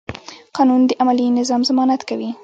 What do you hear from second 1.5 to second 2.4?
ضمانت کوي.